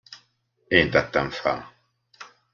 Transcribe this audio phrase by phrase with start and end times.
[0.67, 1.73] Én tettem fel.